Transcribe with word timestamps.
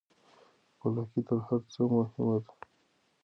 خپلواکي 0.75 1.21
تر 1.27 1.37
هر 1.47 1.61
څه 1.71 1.81
مهمه 1.93 2.35
ده. 2.43 2.51